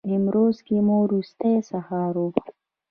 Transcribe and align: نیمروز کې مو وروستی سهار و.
نیمروز 0.09 0.57
کې 0.65 0.77
مو 0.85 0.95
وروستی 1.05 1.53
سهار 1.69 2.13
و. 2.21 2.25